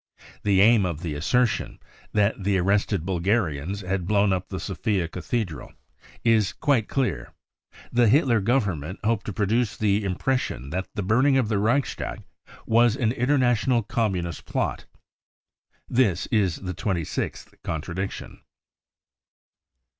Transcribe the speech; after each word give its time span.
The 0.41 0.61
aim 0.61 0.83
of 0.83 1.01
the 1.01 1.13
assertion— 1.13 1.77
that 2.11 2.43
the 2.43 2.57
arrested 2.57 3.05
Bulgarians 3.05 3.81
had 3.81 4.07
blown 4.07 4.33
up 4.33 4.49
the 4.49 4.59
Sofia 4.59 5.07
cathedral— 5.07 5.73
is 6.33 6.53
quite 6.53 6.87
clear. 6.89 7.33
The 7.93 8.07
Hitler 8.07 8.39
government 8.41 8.99
hoped 9.03 9.27
to 9.27 9.31
produce 9.31 9.77
the 9.77 10.03
impression 10.03 10.71
that 10.71 10.87
the 10.95 11.03
burning 11.03 11.37
of 11.37 11.49
the 11.49 11.59
Reichstag 11.59 12.23
was 12.65 12.95
an 12.95 13.11
international 13.11 13.83
Com 13.83 14.13
munist 14.13 14.45
plot. 14.45 14.87
This 15.87 16.25
is 16.31 16.55
the 16.55 16.73
twenty 16.73 17.03
sixth 17.03 17.53
contradiction. 17.63 18.41